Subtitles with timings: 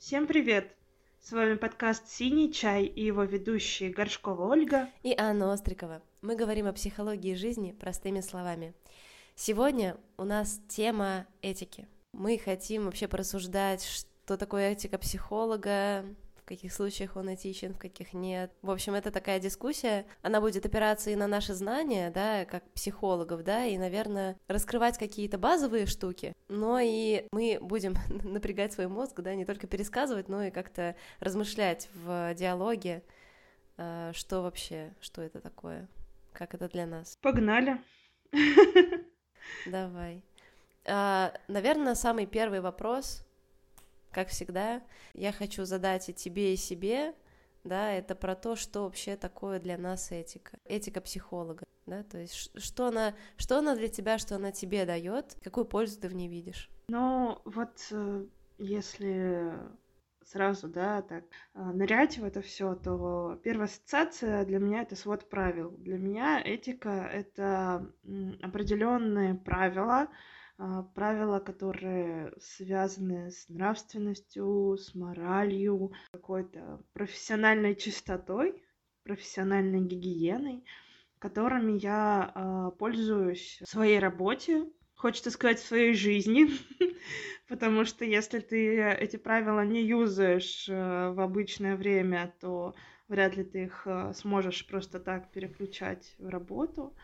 [0.00, 0.74] Всем привет!
[1.20, 6.00] С вами подкаст «Синий чай» и его ведущие Горшкова Ольга и Анна Острикова.
[6.22, 8.72] Мы говорим о психологии жизни простыми словами.
[9.34, 11.86] Сегодня у нас тема этики.
[12.14, 16.06] Мы хотим вообще порассуждать, что такое этика психолога,
[16.50, 18.52] каких случаях он этичен, в каких нет.
[18.60, 23.44] В общем, это такая дискуссия, она будет опираться и на наши знания, да, как психологов,
[23.44, 27.94] да, и, наверное, раскрывать какие-то базовые штуки, но и мы будем
[28.24, 33.04] напрягать свой мозг, да, не только пересказывать, но и как-то размышлять в диалоге,
[33.76, 35.86] э, что вообще, что это такое,
[36.32, 37.16] как это для нас.
[37.22, 37.80] Погнали.
[39.66, 40.24] Давай.
[40.84, 43.24] А, наверное, самый первый вопрос,
[44.10, 44.82] как всегда,
[45.14, 47.14] я хочу задать и тебе, и себе,
[47.64, 52.50] да, это про то, что вообще такое для нас этика, этика психолога, да, то есть
[52.58, 56.28] что она, что она для тебя, что она тебе дает, какую пользу ты в ней
[56.28, 56.70] видишь?
[56.88, 58.26] Ну, вот э,
[58.58, 59.52] если
[60.24, 61.24] сразу, да, так
[61.54, 65.70] э, нырять в это все, то первая ассоциация для меня это свод правил.
[65.78, 67.92] Для меня этика это
[68.42, 70.08] определенные правила,
[70.94, 78.62] правила, которые связаны с нравственностью, с моралью, какой-то профессиональной чистотой,
[79.04, 80.64] профессиональной гигиеной,
[81.18, 86.48] которыми я э, пользуюсь в своей работе, хочется сказать, в своей жизни,
[87.48, 92.74] потому что если ты эти правила не юзаешь э, в обычное время, то
[93.08, 96.94] вряд ли ты их э, сможешь просто так переключать в работу.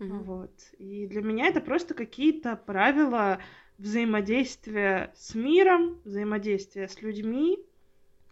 [0.00, 0.22] Mm-hmm.
[0.24, 0.50] Вот.
[0.78, 3.38] И для меня это просто какие-то правила
[3.78, 7.58] взаимодействия с миром, взаимодействия с людьми.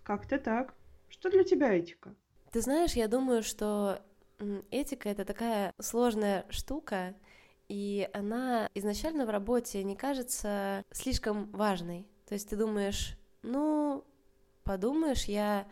[0.03, 0.75] Как-то так.
[1.09, 2.15] Что для тебя этика?
[2.51, 4.01] Ты знаешь, я думаю, что
[4.71, 7.15] этика это такая сложная штука,
[7.69, 12.07] и она изначально в работе не кажется слишком важной.
[12.27, 14.05] То есть ты думаешь, ну,
[14.65, 15.67] подумаешь, я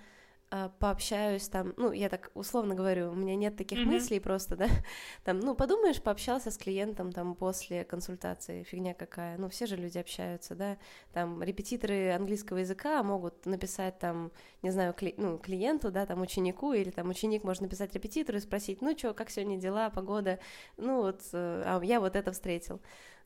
[0.78, 3.84] пообщаюсь там, ну, я так условно говорю, у меня нет таких mm-hmm.
[3.84, 4.68] мыслей просто, да,
[5.24, 9.98] там, ну, подумаешь, пообщался с клиентом там после консультации, фигня какая, ну, все же люди
[9.98, 10.78] общаются, да,
[11.12, 14.30] там, репетиторы английского языка могут написать там,
[14.62, 18.40] не знаю, кли- ну, клиенту, да, там, ученику, или там ученик может написать репетитору и
[18.40, 20.38] спросить, ну, что, как сегодня дела, погода,
[20.76, 22.80] ну, вот, э, а я вот это встретил,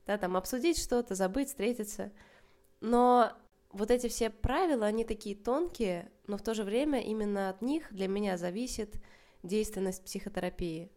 [0.06, 2.12] да, там, обсудить что-то, забыть, встретиться,
[2.80, 3.32] но
[3.72, 7.92] вот эти все правила, они такие тонкие, но в то же время именно от них
[7.92, 8.96] для меня зависит
[9.42, 10.90] действенность психотерапии.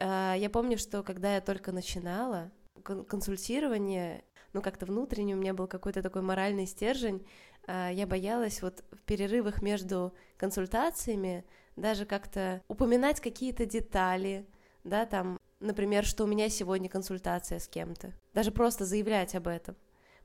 [0.00, 2.50] А, я помню, что когда я только начинала
[2.82, 7.24] консультирование, ну как-то внутренне у меня был какой-то такой моральный стержень,
[7.66, 11.44] а, я боялась вот в перерывах между консультациями
[11.76, 14.46] даже как-то упоминать какие-то детали,
[14.84, 19.76] да, там, например, что у меня сегодня консультация с кем-то, даже просто заявлять об этом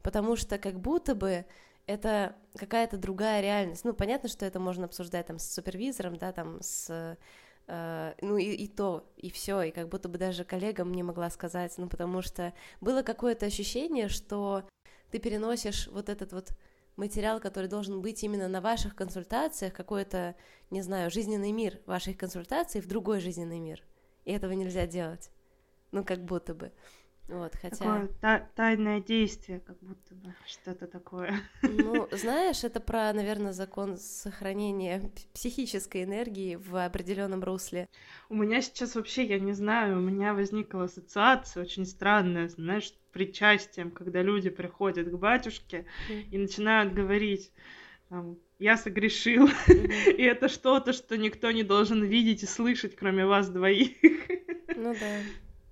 [0.08, 1.46] потому что как будто бы
[1.86, 3.84] это какая-то другая реальность.
[3.84, 7.18] Ну, понятно, что это можно обсуждать там с супервизором, да, там с
[7.70, 11.30] Uh, ну и, и то, и все, и как будто бы даже коллегам не могла
[11.30, 14.64] сказать, ну потому что было какое-то ощущение, что
[15.12, 16.52] ты переносишь вот этот вот
[16.96, 20.38] материал, который должен быть именно на ваших консультациях, какой-то,
[20.70, 23.84] не знаю, жизненный мир ваших консультаций в другой жизненный мир,
[24.24, 25.30] и этого нельзя делать,
[25.92, 26.72] ну как будто бы.
[27.28, 27.76] Вот, хотя...
[27.76, 31.34] Такое та- тайное действие, как будто бы что-то такое.
[31.62, 37.90] Ну, знаешь, это про, наверное, закон сохранения психической энергии в определенном русле.
[38.30, 43.92] У меня сейчас вообще, я не знаю, у меня возникла ассоциация очень странная, знаешь, причастием,
[43.92, 46.30] когда люди приходят к батюшке mm.
[46.32, 47.52] и начинают говорить,
[48.08, 50.16] там, я согрешил, mm-hmm.
[50.18, 53.98] и это что-то, что никто не должен видеть и слышать, кроме вас двоих.
[54.76, 55.20] Ну да,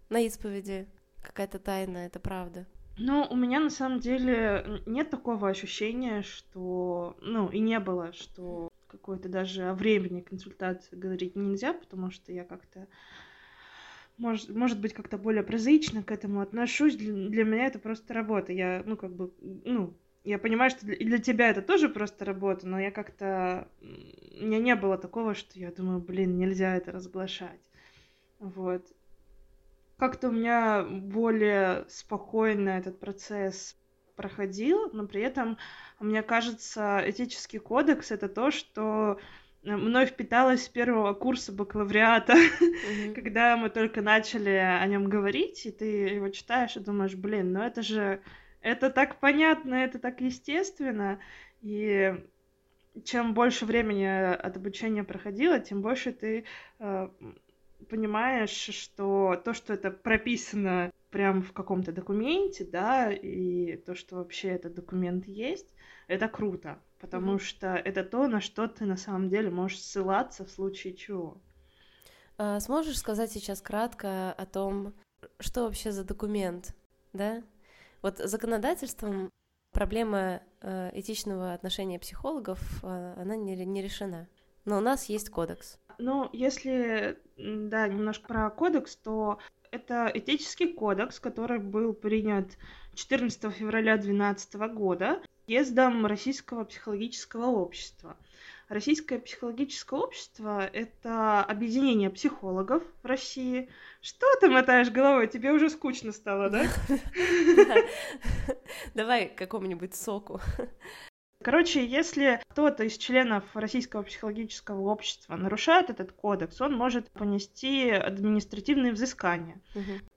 [0.10, 0.88] на исповеди
[1.26, 2.66] какая-то тайна, это правда.
[2.98, 8.70] Ну, у меня на самом деле нет такого ощущения, что, ну, и не было, что
[8.88, 12.88] какой-то даже о времени консультации говорить нельзя, потому что я как-то,
[14.18, 16.96] может, может быть, как-то более прозаично к этому отношусь.
[16.96, 18.54] Для, для меня это просто работа.
[18.54, 19.94] Я, ну, как бы, ну,
[20.24, 23.68] я понимаю, что для, для тебя это тоже просто работа, но я как-то...
[23.82, 27.60] У меня не было такого, что я думаю, блин, нельзя это разглашать.
[28.40, 28.86] Вот
[29.98, 33.78] как-то у меня более спокойно этот процесс
[34.16, 35.58] проходил, но при этом,
[36.00, 39.20] мне кажется, этический кодекс— это то, что
[39.64, 43.14] мной впиталось с первого курса бакалавриата, mm-hmm.
[43.14, 47.62] когда мы только начали о нем говорить, и ты его читаешь и думаешь, блин, ну
[47.62, 48.22] это же,
[48.62, 51.20] это так понятно, это так естественно,
[51.62, 52.16] и
[53.04, 56.46] чем больше времени от обучения проходило, тем больше ты
[56.80, 57.10] э,
[57.90, 64.50] понимаешь, что то, что это прописано прямо в каком-то документе, да, и то, что вообще
[64.50, 65.74] этот документ есть,
[66.08, 67.40] это круто, потому mm-hmm.
[67.40, 71.42] что это то, на что ты на самом деле можешь ссылаться в случае чего.
[72.38, 74.94] А, сможешь сказать сейчас кратко о том,
[75.40, 76.76] что вообще за документ,
[77.14, 77.44] да?
[78.02, 79.32] Вот законодательством
[79.72, 84.28] проблема э, этичного отношения психологов, э, она не, не решена.
[84.66, 85.80] Но у нас есть кодекс.
[85.98, 89.40] Ну, если, да, немножко про кодекс, то
[89.72, 92.58] это этический кодекс, который был принят
[92.96, 98.18] 14 февраля 2012 года съездом Российского психологического общества.
[98.68, 103.70] Российское психологическое общество— это объединение психологов в России.
[104.02, 105.28] Что ты мотаешь головой?
[105.28, 106.66] Тебе уже скучно стало, да?
[108.96, 110.42] Давай какому-нибудь соку.
[111.46, 118.92] Короче, если кто-то из членов Российского психологического общества нарушает этот кодекс, он может понести административные
[118.94, 119.62] взыскания.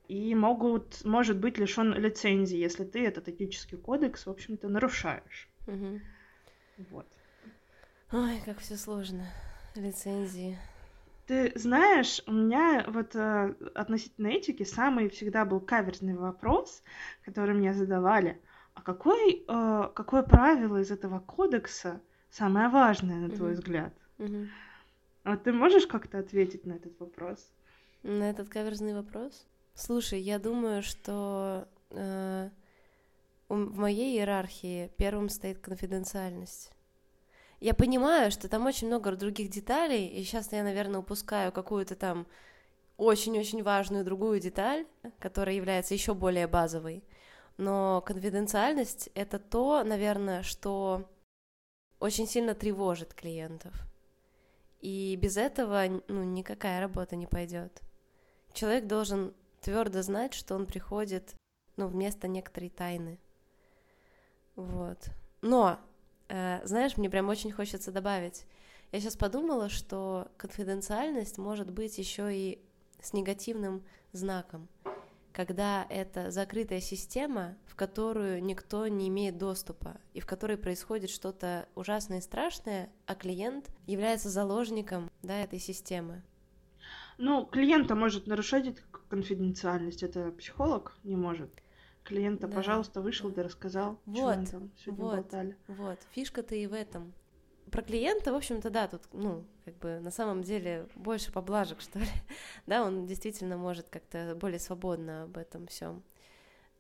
[0.07, 5.51] И могут, может быть лишен лицензии, если ты этот этический кодекс, в общем-то, нарушаешь.
[6.89, 7.07] Вот.
[8.11, 9.27] Ой, как все сложно.
[9.75, 10.57] Лицензии.
[11.27, 16.83] Ты знаешь, у меня вот э, относительно этики самый всегда был каверзный вопрос,
[17.23, 18.41] который мне задавали.
[18.79, 23.55] А какой, э, какое правило из этого кодекса самое важное, на твой mm-hmm.
[23.55, 23.93] взгляд?
[24.19, 24.49] Mm-hmm.
[25.25, 27.51] Вот ты можешь как-то ответить на этот вопрос?
[28.05, 29.47] На этот каверзный вопрос?
[29.75, 32.51] Слушай, я думаю, что э,
[33.49, 36.73] в моей иерархии первым стоит конфиденциальность
[37.61, 42.27] я понимаю, что там очень много других деталей, и сейчас я, наверное, упускаю какую-то там
[42.97, 44.87] очень-очень важную другую деталь,
[45.19, 47.03] которая является еще более базовой.
[47.59, 51.07] Но конфиденциальность— это то, наверное, что
[52.01, 53.75] очень сильно тревожит клиентов.
[54.81, 57.83] И без этого ну, никакая работа не пойдет.
[58.55, 61.35] Человек должен твердо знать, что он приходит
[61.77, 63.19] ну, вместо некоторой тайны.
[64.55, 65.11] Вот.
[65.43, 65.79] Но
[66.29, 68.47] Э, знаешь, мне прям очень хочется добавить.
[68.93, 72.63] Я сейчас подумала, что конфиденциальность может быть еще и
[73.01, 74.69] с негативным знаком,
[75.39, 81.69] когда это закрытая система, в которую никто не имеет доступа, и в которой происходит что-то
[81.77, 86.25] ужасное и страшное, а клиент является заложником да, этой системы.
[87.19, 91.51] Ну, клиента может нарушать конфиденциальность, это психолог не может
[92.03, 92.57] клиента, да.
[92.57, 95.57] пожалуйста, вышел, да рассказал, вот, что они там сегодня вот, болтали.
[95.69, 97.13] Вот, фишка-то и в этом.
[97.71, 101.99] Про клиента, в общем-то, да, тут, ну, как бы на самом деле больше поблажек, что
[101.99, 102.07] ли.
[102.67, 106.03] да, он действительно может как-то более свободно об этом всем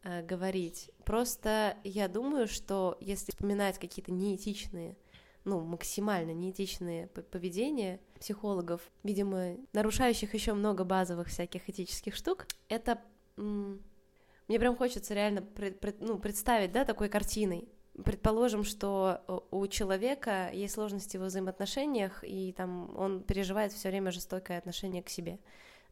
[0.02, 0.90] э, говорить.
[1.04, 4.96] Просто я думаю, что если вспоминать какие-то неэтичные
[5.44, 13.00] ну, максимально неэтичные поведения психологов, видимо, нарушающих еще много базовых всяких этических штук, это
[13.36, 17.68] мне прям хочется реально пред, пред, ну, представить, да, такой картиной.
[18.04, 24.12] Предположим, что э, у человека есть сложности в взаимоотношениях, и там он переживает все время
[24.12, 25.38] жестокое отношение к себе,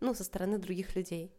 [0.00, 1.32] ну, со стороны других людей.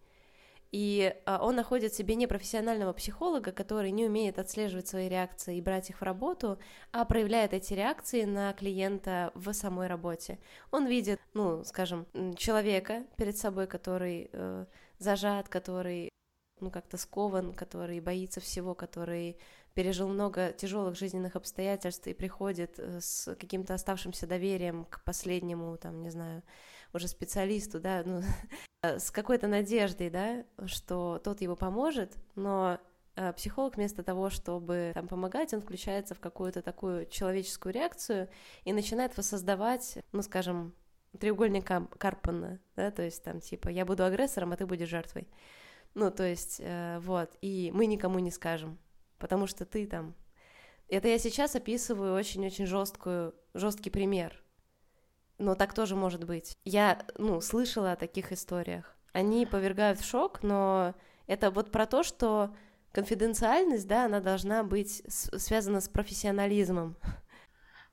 [0.71, 5.89] И а, он находит себе непрофессионального психолога, который не умеет отслеживать свои реакции и брать
[5.89, 6.59] их в работу,
[6.91, 10.39] а проявляет эти реакции на клиента в самой работе.
[10.71, 12.05] Он видит, ну, скажем,
[12.35, 14.65] человека перед собой, который э,
[14.99, 16.09] зажат, который
[16.59, 19.37] ну, как-то скован, который боится всего, который
[19.77, 26.01] пережил много тяжелых жизненных обстоятельств и приходит э, с каким-то оставшимся доверием к последнему, там,
[26.01, 26.41] не знаю,
[26.93, 28.23] уже специалисту, да, ну,
[28.81, 32.79] с какой-то надеждой, да, что тот его поможет, но
[33.17, 38.29] э, психолог вместо того, чтобы там помогать, он включается в какую-то такую человеческую реакцию
[38.63, 40.73] и начинает воссоздавать, ну, скажем,
[41.19, 41.65] треугольник
[41.99, 45.27] Карпмана, да, то есть там типа я буду агрессором, а ты будешь жертвой.
[45.93, 48.79] Ну, то есть, э, вот, и мы никому не скажем,
[49.19, 50.15] потому что ты там.
[50.89, 54.41] Это я сейчас описываю очень-очень жесткую, жесткий пример.
[55.37, 56.57] Но так тоже может быть.
[56.63, 58.95] Я, ну, слышала о таких историях.
[59.11, 60.95] Они повергают в шок, но
[61.27, 62.55] это вот про то, что
[62.91, 66.97] конфиденциальность, да, она должна быть связана с профессионализмом.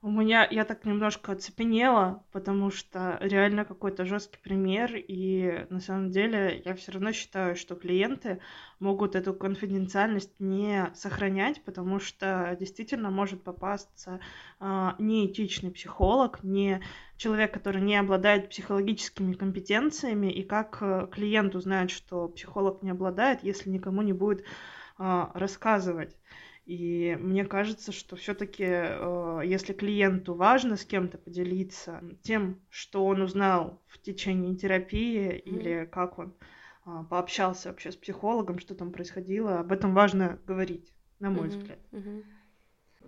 [0.05, 6.11] У меня я так немножко оцепенела, потому что реально какой-то жесткий пример, и на самом
[6.11, 8.39] деле я все равно считаю, что клиенты
[8.81, 14.21] могут эту конфиденциальность не сохранять, потому что действительно может попасться
[14.61, 16.83] э, неэтичный психолог, не
[17.17, 23.43] человек, который не обладает психологическими компетенциями, и как э, клиент узнает, что психолог не обладает,
[23.43, 26.15] если никому не будет э, рассказывать.
[26.67, 33.21] И мне кажется, что все-таки, э, если клиенту важно с кем-то поделиться тем, что он
[33.21, 35.39] узнал в течение терапии mm-hmm.
[35.41, 36.35] или как он
[36.87, 41.59] а, пообщался вообще с психологом, что там происходило, об этом важно говорить, на мой mm-hmm.
[41.59, 41.79] взгляд.
[41.93, 42.25] Mm-hmm.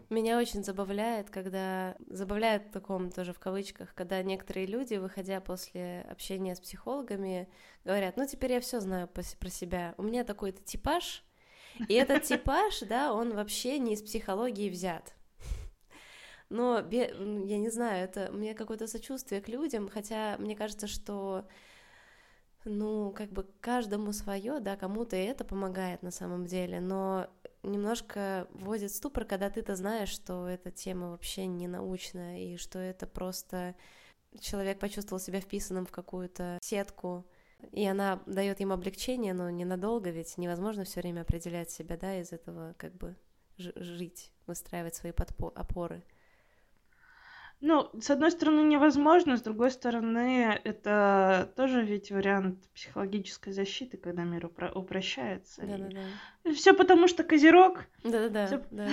[0.09, 1.97] Меня очень забавляет, когда...
[2.09, 7.49] Забавляет в таком тоже в кавычках, когда некоторые люди, выходя после общения с психологами,
[7.85, 9.95] говорят, ну теперь я все знаю про себя.
[9.97, 11.25] У меня такой-то типаж,
[11.89, 15.15] и этот типаж, да, он вообще не из психологии взят.
[16.49, 21.49] Но я не знаю, это мне какое-то сочувствие к людям, хотя мне кажется, что
[22.65, 27.29] ну, как бы каждому свое, да, кому-то это помогает на самом деле, но
[27.63, 33.07] немножко вводит ступор, когда ты-то знаешь, что эта тема вообще не научная, и что это
[33.07, 33.75] просто
[34.41, 37.25] человек почувствовал себя вписанным в какую-то сетку,
[37.73, 42.33] и она дает им облегчение, но ненадолго, ведь невозможно все время определять себя, да, из
[42.33, 43.17] этого как бы
[43.57, 46.03] жить, выстраивать свои подпо- опоры.
[47.63, 54.25] Ну, с одной стороны, невозможно, с другой стороны, это тоже ведь вариант психологической защиты, когда
[54.25, 55.63] мир упро- упрощается.
[55.63, 56.53] Да-да-да.
[56.53, 57.87] Все потому, что Козерог.
[58.05, 58.89] Да-да-да.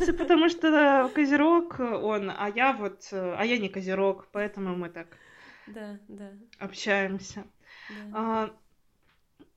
[0.00, 5.08] Все потому, что Козерог он, а я вот, а я не Козерог, поэтому мы так
[5.66, 6.30] да, да.
[6.60, 7.44] общаемся.
[7.88, 7.96] Да.
[8.12, 8.50] А,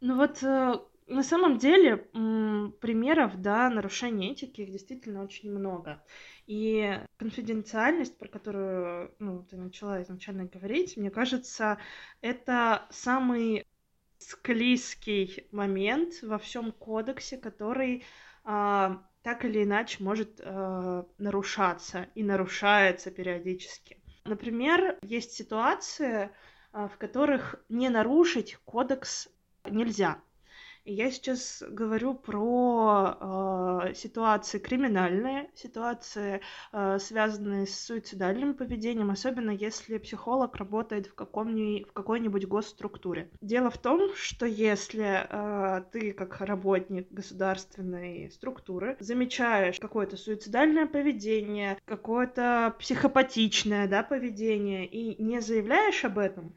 [0.02, 1.98] ну вот э, на самом деле
[2.82, 6.04] примеров, да, нарушения этики их действительно очень много.
[6.46, 11.78] И конфиденциальность, про которую ну, ты начала изначально говорить, мне кажется,
[12.22, 13.66] это самый
[14.20, 18.04] склизкий момент во всем кодексе, который
[18.44, 24.02] а, так или иначе может а, нарушаться и нарушается периодически.
[24.26, 26.32] Например, есть ситуации, а,
[26.86, 29.30] в которых не нарушить кодекс
[29.66, 30.22] нельзя.
[30.90, 36.40] Я сейчас говорю про э, ситуации криминальные, ситуации,
[36.72, 43.30] э, связанные с суицидальным поведением, особенно если психолог работает в, каком в какой-нибудь госструктуре.
[43.42, 51.78] Дело в том, что если э, ты, как работник государственной структуры, замечаешь какое-то суицидальное поведение,
[51.84, 56.56] какое-то психопатичное да, поведение и не заявляешь об этом,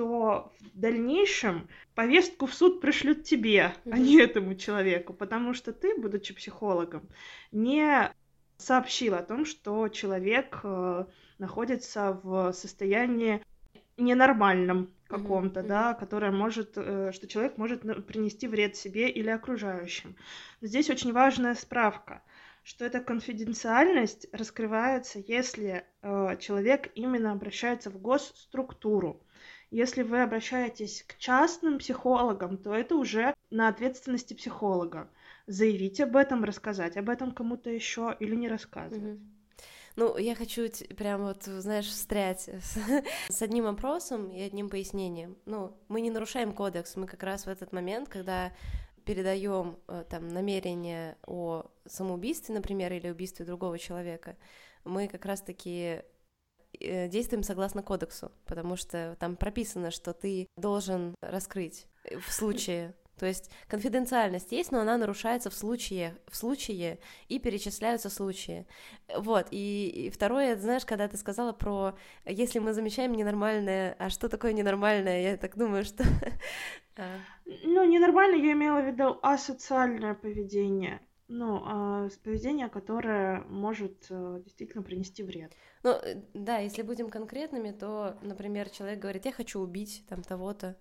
[0.00, 3.92] то в дальнейшем повестку в суд пришлют тебе, mm-hmm.
[3.92, 7.06] а не этому человеку, потому что ты, будучи психологом,
[7.52, 8.10] не
[8.56, 11.04] сообщил о том, что человек э,
[11.36, 13.44] находится в состоянии
[13.98, 15.66] ненормальном каком-то, mm-hmm.
[15.66, 20.16] да, которое может, э, что человек может принести вред себе или окружающим.
[20.62, 22.22] Здесь очень важная справка,
[22.62, 29.22] что эта конфиденциальность раскрывается, если э, человек именно обращается в госструктуру.
[29.70, 35.08] Если вы обращаетесь к частным психологам, то это уже на ответственности психолога.
[35.46, 39.18] Заявить об этом, рассказать об этом кому-то еще или не рассказывать.
[39.18, 39.40] Mm-hmm.
[39.96, 42.78] Ну, я хочу прям вот, знаешь, встрять с,
[43.28, 45.36] с одним вопросом и одним пояснением.
[45.46, 48.52] Ну, мы не нарушаем кодекс, мы как раз в этот момент, когда
[49.04, 54.36] передаем э, там намерение о самоубийстве, например, или убийстве другого человека,
[54.84, 56.02] мы как раз-таки
[56.80, 61.86] действуем согласно кодексу, потому что там прописано, что ты должен раскрыть
[62.26, 68.08] в случае то есть конфиденциальность есть, но она нарушается в случае, в случае и перечисляются
[68.08, 68.66] случаи.
[69.14, 71.94] Вот, и, и второе, знаешь, когда ты сказала про,
[72.24, 76.02] если мы замечаем ненормальное, а что такое ненормальное, я так думаю, что...
[76.96, 77.18] А.
[77.64, 84.82] Ну, ненормально я имела в виду асоциальное поведение ну, а, поведение, которое может э, действительно
[84.82, 85.52] принести вред.
[85.84, 90.76] Ну, э, да, если будем конкретными, то, например, человек говорит, я хочу убить там того-то,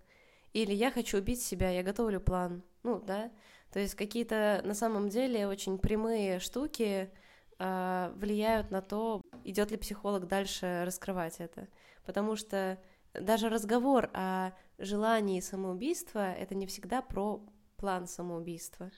[0.54, 3.32] или я хочу убить себя, я готовлю план, ну, да,
[3.72, 7.12] то есть какие-то на самом деле очень прямые штуки
[7.60, 11.68] э, влияют на то, идет ли психолог дальше раскрывать это,
[12.08, 12.80] потому что
[13.14, 17.46] даже разговор о желании самоубийства это не всегда про
[17.78, 18.90] план самоубийства.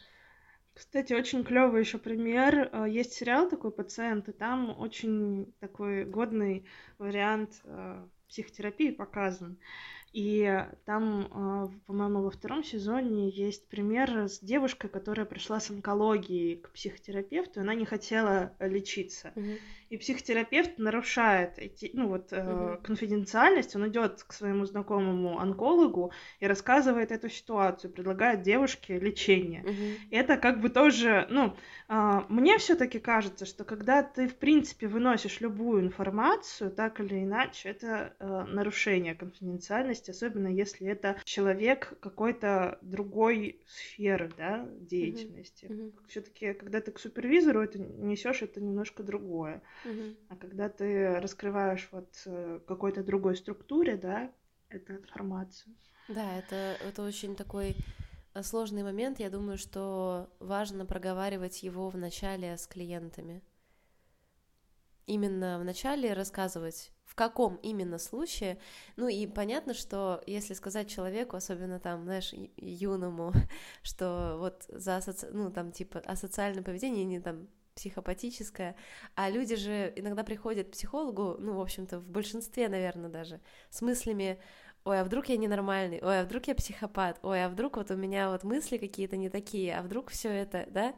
[0.73, 2.69] Кстати, очень клевый еще пример.
[2.71, 6.65] Э, есть сериал такой «Пациент», и там очень такой годный
[6.97, 9.57] вариант э, психотерапии показан.
[10.13, 16.57] И там, а, по-моему, во втором сезоне есть пример с девушкой, которая пришла с онкологией
[16.57, 19.31] к психотерапевту, и она не хотела лечиться.
[19.35, 19.59] Mm-hmm.
[19.91, 22.81] И психотерапевт нарушает эти, ну вот, mm-hmm.
[22.81, 29.63] конфиденциальность, он идет к своему знакомому онкологу и рассказывает эту ситуацию, предлагает девушке лечение.
[29.63, 29.95] Mm-hmm.
[30.11, 31.57] Это как бы тоже, ну,
[31.89, 37.69] а, мне все-таки кажется, что когда ты, в принципе, выносишь любую информацию, так или иначе,
[37.69, 45.65] это э, нарушение конфиденциальности особенно если это человек какой-то другой сферы да, деятельности.
[45.65, 45.93] Mm-hmm.
[46.07, 49.61] Все-таки, когда ты к супервизору это несешь, это немножко другое.
[50.29, 54.31] А когда ты раскрываешь вот э, какой-то другой структуре, да,
[54.69, 55.75] эту информацию.
[56.07, 57.75] Да, это, это очень такой
[58.33, 59.19] э, сложный момент.
[59.19, 63.41] Я думаю, что важно проговаривать его в начале с клиентами.
[65.07, 68.59] именно в начале рассказывать, в каком именно случае.
[68.95, 73.33] Ну и понятно, что если сказать человеку, особенно там, знаешь, юному,
[73.83, 75.29] что вот за асоци...
[75.31, 78.75] ну там типа асоциальное поведение, не там психопатическое,
[79.15, 83.81] а люди же иногда приходят к психологу, ну, в общем-то, в большинстве, наверное, даже, с
[83.81, 84.39] мыслями,
[84.83, 87.95] ой, а вдруг я ненормальный, ой, а вдруг я психопат, ой, а вдруг вот у
[87.95, 90.95] меня вот мысли какие-то не такие, а вдруг все это, да,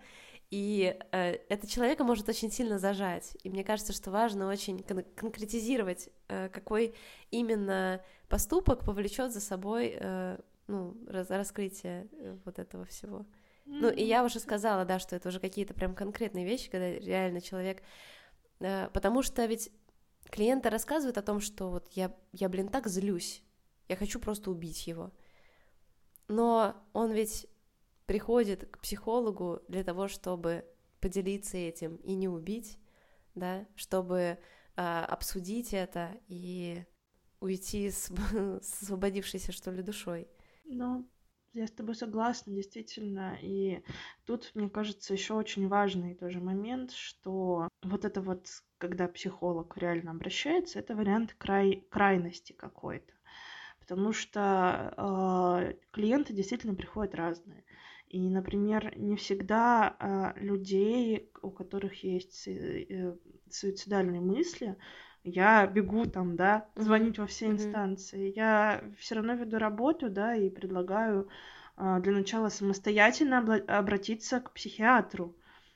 [0.53, 3.36] и э, это человека может очень сильно зажать.
[3.44, 6.94] И мне кажется, что важно очень кон- конкретизировать, э, какой
[7.32, 10.38] именно поступок повлечет за собой э,
[10.68, 13.25] ну, раз- раскрытие э, вот этого всего.
[13.65, 17.41] Ну, и я уже сказала, да, что это уже какие-то прям конкретные вещи, когда реально
[17.41, 17.82] человек...
[18.60, 19.72] Э, потому что ведь
[20.29, 23.43] клиенты рассказывают о том, что вот я, я, блин, так злюсь,
[23.88, 25.12] я хочу просто убить его.
[26.27, 27.48] Но он ведь
[28.05, 30.65] приходит к психологу для того, чтобы
[31.00, 32.79] поделиться этим и не убить,
[33.36, 34.39] да, чтобы
[34.75, 36.86] а, обсудить это и
[37.39, 38.10] уйти с,
[38.62, 40.27] с освободившейся, что ли, душой.
[40.65, 41.08] Ну,
[41.53, 43.38] я с тобой согласна, действительно.
[43.41, 43.83] И
[44.25, 50.12] тут, мне кажется, еще очень важный тоже момент, что вот это вот, когда психолог реально
[50.12, 53.13] обращается, это вариант край, крайности какой-то.
[53.79, 57.63] Потому что э, клиенты действительно приходят разные.
[58.07, 63.17] И, например, не всегда э, людей, у которых есть э,
[63.50, 64.77] суицидальные мысли,
[65.24, 68.30] я бегу там, да, звонить во все инстанции.
[68.30, 68.34] Mm-hmm.
[68.36, 71.30] Я все равно веду работу, да, и предлагаю
[71.77, 75.36] э, для начала самостоятельно обратиться к психиатру,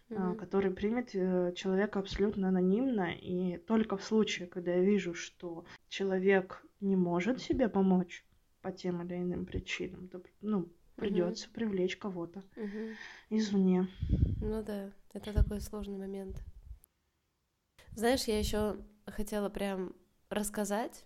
[0.09, 0.35] mm-hmm.
[0.35, 3.13] который примет э, человека абсолютно анонимно.
[3.13, 8.25] И только в случае, когда я вижу, что человек не может себе помочь
[8.61, 11.53] по тем или иным причинам, то, ну, придется угу.
[11.53, 12.95] привлечь кого-то угу.
[13.29, 13.87] извне.
[14.41, 16.43] Ну да, это такой сложный момент.
[17.95, 19.93] Знаешь, я еще хотела прям
[20.29, 21.05] рассказать.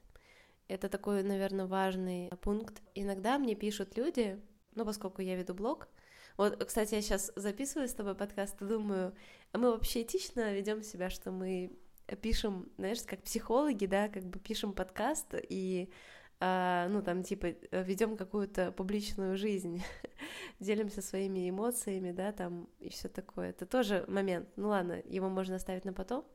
[0.68, 2.82] Это такой, наверное, важный пункт.
[2.96, 4.40] Иногда мне пишут люди,
[4.76, 5.90] ну, поскольку я веду блог,
[6.38, 9.14] вот, кстати, я сейчас записываю с тобой подкаст и думаю,
[9.52, 11.78] а мы вообще этично ведем себя, что мы
[12.22, 15.92] пишем, знаешь, как психологи, да, как бы пишем подкаст и
[16.40, 19.84] а, ну, там, типа, ведем какую-то публичную жизнь,
[20.60, 23.52] делимся своими эмоциями, да, там, и все такое.
[23.52, 24.50] Это тоже момент.
[24.56, 26.26] Ну, ладно, его можно оставить на потом.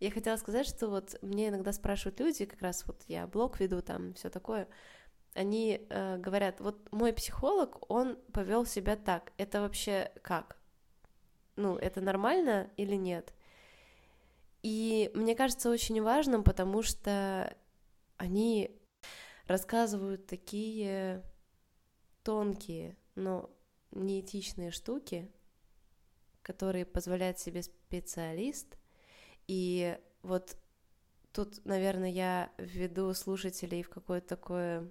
[0.00, 3.80] Я хотела сказать, что вот мне иногда спрашивают люди, как раз вот я блог веду,
[3.80, 4.68] там, все такое,
[5.34, 10.58] они э, говорят, вот мой психолог, он повел себя так, это вообще как?
[11.56, 13.34] Ну, это нормально или нет?
[14.62, 17.54] И мне кажется очень важным, потому что
[18.16, 18.80] они
[19.46, 21.22] рассказывают такие
[22.22, 23.50] тонкие, но
[23.90, 25.30] неэтичные штуки,
[26.42, 28.78] которые позволяет себе специалист.
[29.46, 30.56] И вот
[31.32, 34.90] тут, наверное, я введу слушателей в какое-то такое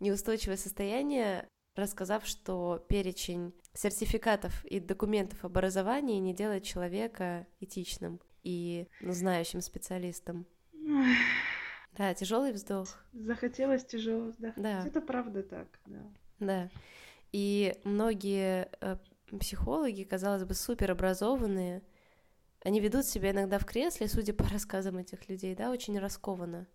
[0.00, 8.88] неустойчивое состояние, рассказав, что перечень сертификатов и документов об образовании не делает человека этичным и
[9.00, 10.46] ну, знающим специалистом.
[11.96, 12.88] Да, тяжелый вздох.
[13.12, 14.52] Захотелось тяжелый вздох.
[14.56, 14.86] Да.
[14.86, 16.02] Это правда так, да.
[16.38, 16.70] Да.
[17.32, 18.96] И многие э,
[19.40, 21.82] психологи, казалось бы, супер образованные,
[22.66, 26.66] они ведут себя иногда в кресле, судя по рассказам этих людей, да, очень раскованно.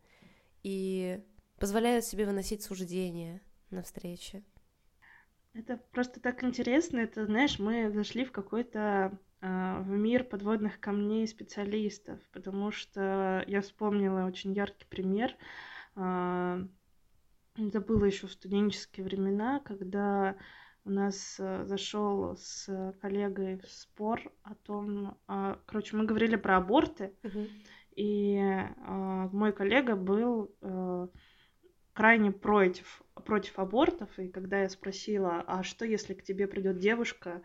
[0.63, 1.21] И
[1.59, 4.41] позволяют себе выносить суждения на встрече.
[5.53, 6.99] Это просто так интересно.
[6.99, 13.59] Это, знаешь, мы зашли в какой-то а, в мир подводных камней специалистов, потому что я
[13.59, 15.35] вспомнила очень яркий пример.
[15.95, 16.61] А,
[17.57, 20.37] это было еще в студенческие времена, когда
[20.83, 25.17] у нас а, зашел с коллегой в спор о том,
[25.65, 27.49] короче, мы говорили про аборты, uh-huh.
[27.95, 28.59] и
[29.31, 30.51] мой коллега был
[31.93, 37.41] крайне против против абортов, и когда я спросила, а что если к тебе придет девушка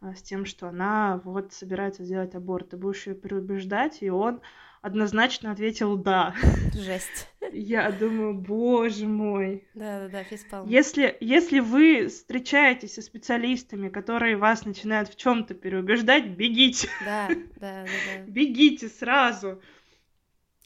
[0.00, 2.70] а, с тем, что она вот собирается сделать аборт.
[2.70, 4.40] Ты будешь ее переубеждать, и он
[4.82, 6.34] однозначно ответил «да».
[6.74, 7.28] Жесть.
[7.52, 9.66] Я думаю, боже мой.
[9.74, 10.68] Да-да-да, физпалм.
[10.68, 16.88] Если, если вы встречаетесь со специалистами, которые вас начинают в чем то переубеждать, бегите.
[17.04, 18.22] Да, да, да, да.
[18.26, 19.60] Бегите сразу.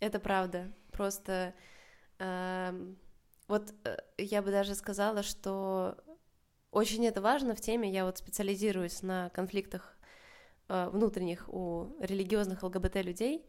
[0.00, 0.72] Это правда.
[0.92, 1.54] Просто
[2.18, 2.94] э,
[3.48, 5.96] вот э, я бы даже сказала, что
[6.70, 9.96] очень это важно в теме, я вот специализируюсь на конфликтах
[10.68, 13.46] э, внутренних у религиозных ЛГБТ людей,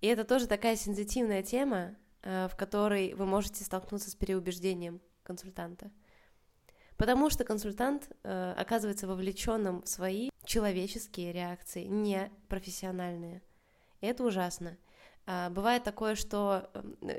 [0.00, 5.90] и это тоже такая сензитивная тема, в которой вы можете столкнуться с переубеждением консультанта.
[6.96, 13.42] Потому что консультант э, оказывается вовлеченным в свои человеческие реакции, не профессиональные.
[14.00, 14.76] И это ужасно.
[15.26, 16.70] А, бывает такое, что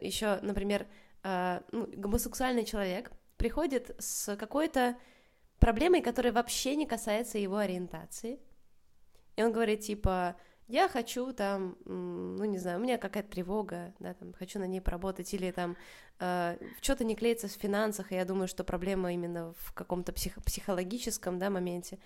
[0.02, 0.88] еще, например,
[1.24, 4.98] а, ну, гомосексуальный человек приходит с какой-то
[5.60, 8.40] проблемой, которая вообще не касается его ориентации.
[9.36, 10.36] И он говорит, типа,
[10.68, 14.82] я хочу там, ну не знаю, у меня какая-то тревога, да, там, хочу на ней
[14.82, 15.76] поработать, или там
[16.20, 20.42] э, что-то не клеится в финансах, и я думаю, что проблема именно в каком-то псих-
[20.44, 22.00] психологическом, да, моменте.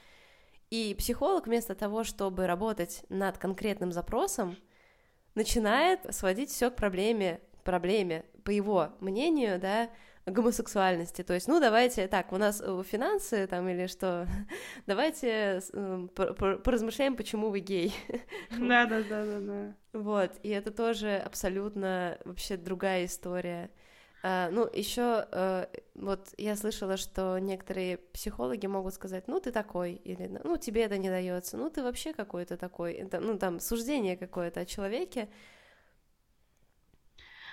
[0.70, 4.58] И психолог вместо того, чтобы работать над конкретным запросом,
[5.36, 9.90] начинает сводить все к проблеме, проблеме, по его мнению, да,
[10.28, 11.24] гомосексуальности.
[11.24, 14.28] То есть, ну, давайте так, у нас э, финансы там или что,
[14.88, 17.94] давайте э, поразмышляем, почему вы гей.
[18.52, 19.76] Да, да, да, да, да.
[19.94, 23.70] Вот, и это тоже абсолютно вообще другая история.
[24.24, 29.94] А, ну, еще а, вот я слышала, что некоторые психологи могут сказать, ну, ты такой,
[29.94, 34.18] или ну, тебе это не дается, ну, ты вообще какой-то такой, это, ну, там, суждение
[34.18, 35.30] какое-то о человеке,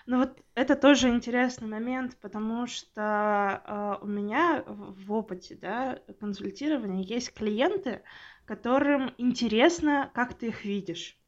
[0.07, 7.03] ну вот это тоже интересный момент, потому что э, у меня в опыте да, консультирования
[7.03, 8.03] есть клиенты,
[8.45, 11.19] которым интересно, как ты их видишь.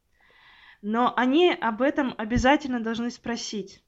[0.82, 3.82] Но они об этом обязательно должны спросить.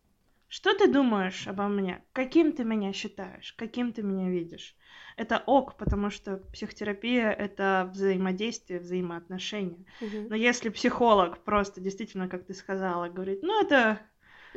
[0.48, 2.03] Что ты думаешь обо мне?
[2.14, 3.53] Каким ты меня считаешь?
[3.53, 4.74] Каким ты меня видишь?
[5.16, 9.85] Это ок, потому что психотерапия— это взаимодействие, взаимоотношения.
[10.01, 10.29] Угу.
[10.31, 14.01] Но если психолог просто действительно, как ты сказала, говорит, ну это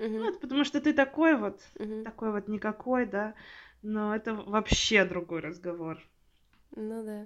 [0.02, 0.10] Угу.
[0.10, 2.04] Ну, это потому что ты такой вот, угу.
[2.04, 3.36] такой вот никакой, да.
[3.84, 6.00] Но это вообще другой разговор.
[6.76, 7.26] Ну да.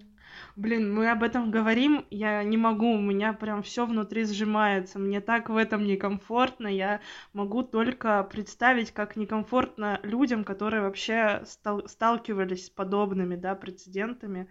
[0.56, 5.22] Блин, мы об этом говорим, я не могу, у меня прям все внутри сжимается, мне
[5.22, 7.00] так в этом некомфортно, я
[7.32, 14.50] могу только представить, как некомфортно людям, которые вообще стал- сталкивались с подобными, да, прецедентами.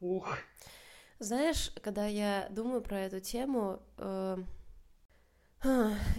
[0.00, 0.38] Ух.
[1.18, 4.38] Знаешь, когда я думаю про эту тему, э,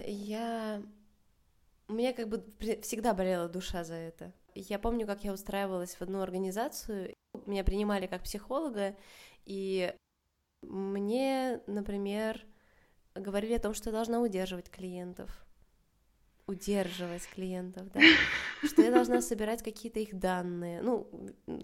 [0.06, 0.82] я
[1.88, 2.46] у меня как бы
[2.82, 4.34] всегда болела душа за это.
[4.56, 7.14] Я помню, как я устраивалась в одну организацию,
[7.46, 8.96] меня принимали как психолога,
[9.46, 9.94] и
[10.62, 12.46] мне, например,
[13.16, 15.46] говорили о том, что я должна удерживать клиентов,
[16.48, 18.00] удерживать клиентов, да,
[18.64, 21.10] что я должна собирать какие-то их данные, ну,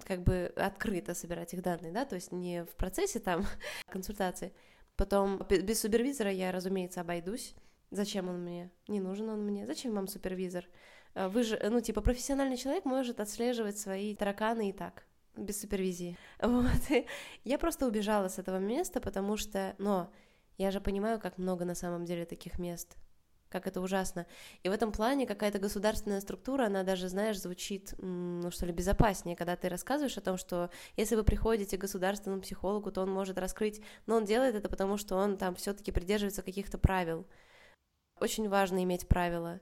[0.06, 3.46] как бы открыто собирать их данные, да, то есть не в процессе там
[3.90, 4.54] консультации.
[4.96, 7.56] Потом без супервизора я, разумеется, обойдусь,
[7.92, 8.72] Зачем он мне?
[8.88, 9.66] Не нужен он мне.
[9.66, 10.66] Зачем вам супервизор?
[11.16, 16.18] Э, вы же, ну, типа, профессиональный человек может отслеживать свои тараканы и так, без супервизии.
[16.42, 16.92] Вот.
[16.92, 17.06] И
[17.44, 20.12] я просто убежала с этого места, потому что, но
[20.58, 22.96] я же понимаю, как много на самом деле таких мест,
[23.50, 24.28] как это ужасно.
[24.62, 29.36] И в этом плане какая-то государственная структура, она даже, знаешь, звучит, ну что ли, безопаснее,
[29.36, 33.40] когда ты рассказываешь о том, что если вы приходите к государственному психологу, то он может
[33.40, 37.26] раскрыть, но он делает это потому, что он там все-таки придерживается каких-то правил
[38.22, 39.60] очень важно иметь правила.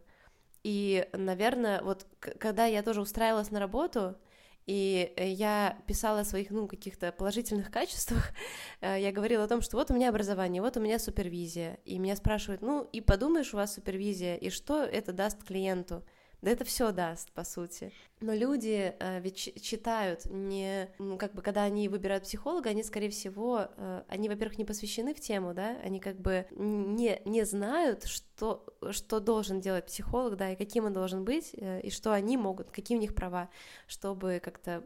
[0.63, 4.17] И, наверное, вот когда я тоже устраивалась на работу,
[4.65, 8.32] и я писала о своих, ну, каких-то положительных качествах,
[8.82, 11.98] э, я говорила о том, что вот у меня образование, вот у меня супервизия, и
[11.98, 16.04] меня спрашивают, ну, и подумаешь, у вас супервизия, и что это даст клиенту?
[16.41, 17.91] Да это все даст, по сути.
[18.19, 23.10] Но люди э, ведь читают не, ну, как бы, когда они выбирают психолога, они, скорее
[23.10, 28.06] всего, э, они, во-первых, не посвящены в тему, да, они как бы не, не знают,
[28.06, 32.38] что, что должен делать психолог, да, и каким он должен быть, э, и что они
[32.38, 33.50] могут, какие у них права,
[33.88, 34.84] чтобы как-то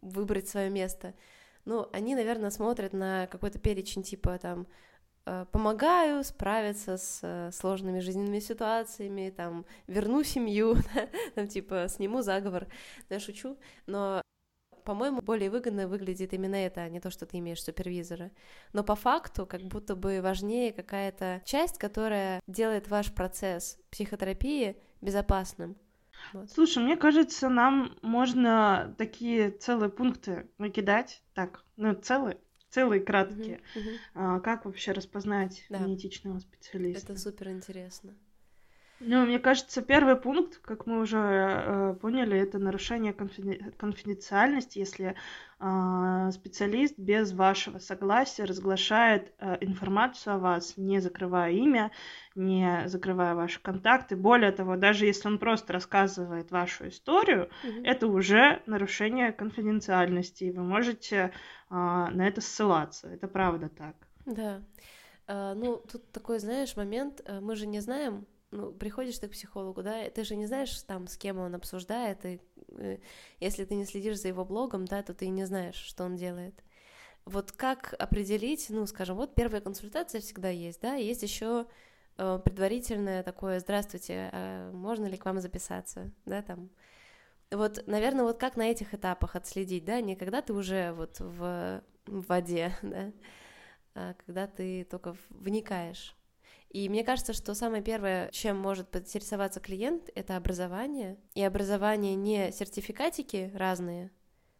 [0.00, 1.14] выбрать свое место.
[1.64, 4.66] Ну, они, наверное, смотрят на какой-то перечень типа там
[5.52, 10.76] помогаю справиться с э, сложными жизненными ситуациями, там, верну семью,
[11.34, 12.66] там, типа, сниму заговор,
[13.08, 13.56] да, шучу,
[13.86, 14.22] но
[14.84, 18.30] по-моему, более выгодно выглядит именно это, а не то, что ты имеешь супервизора.
[18.72, 25.76] Но по факту, как будто бы важнее какая-то часть, которая делает ваш процесс психотерапии безопасным.
[26.32, 26.50] Вот.
[26.50, 31.22] Слушай, мне кажется, нам можно такие целые пункты накидать.
[31.34, 32.38] Так, ну, целые,
[32.70, 33.60] целые краткие.
[33.74, 33.98] Uh-huh, uh-huh.
[34.14, 35.78] А, как вообще распознать да.
[35.80, 37.12] неэтичного специалиста?
[37.12, 38.14] Это супер интересно.
[39.00, 45.16] Ну, мне кажется, первый пункт, как мы уже э, поняли, это нарушение конфиди- конфиденциальности, если
[45.58, 51.90] э, специалист без вашего согласия разглашает э, информацию о вас, не закрывая имя,
[52.34, 54.16] не закрывая ваши контакты.
[54.16, 57.84] Более того, даже если он просто рассказывает вашу историю, mm-hmm.
[57.84, 61.30] это уже нарушение конфиденциальности, и вы можете э,
[61.70, 63.08] на это ссылаться.
[63.08, 63.96] Это правда так.
[64.26, 64.60] Да.
[65.26, 69.32] Uh, ну, тут такой, знаешь, момент, э, мы же не знаем, ну, приходишь ты к
[69.32, 72.40] психологу, да, ты же не знаешь там, с кем он обсуждает, и
[72.76, 72.98] э,
[73.38, 76.62] если ты не следишь за его блогом, да, то ты не знаешь, что он делает.
[77.24, 81.66] Вот как определить, ну, скажем, вот первая консультация всегда есть, да, есть еще
[82.16, 86.70] э, предварительное такое «Здравствуйте, а можно ли к вам записаться?» Да, там.
[87.52, 91.82] Вот, наверное, вот как на этих этапах отследить, да, не когда ты уже вот в,
[92.06, 93.12] в воде, да,
[93.94, 96.16] а когда ты только вникаешь.
[96.70, 101.18] И мне кажется, что самое первое, чем может поинтересоваться клиент, это образование.
[101.34, 104.12] И образование не сертификатики разные,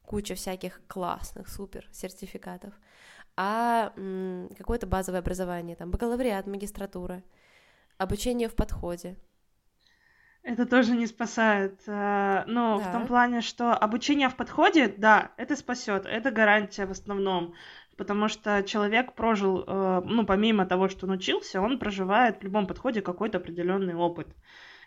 [0.03, 2.75] куча всяких классных, супер сертификатов,
[3.37, 3.93] а
[4.59, 7.23] какое-то базовое образование, там, бакалавриат, магистратура,
[7.97, 9.17] обучение в подходе.
[10.43, 11.81] Это тоже не спасает.
[11.87, 12.89] Э, ну, да.
[12.89, 17.55] в том плане, что обучение в подходе, да, это спасет, это гарантия в основном
[18.01, 22.67] потому что человек прожил, э, ну, помимо того, что он учился, он проживает в любом
[22.67, 24.27] подходе какой-то определенный опыт.